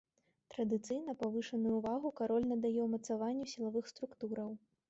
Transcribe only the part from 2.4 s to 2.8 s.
надае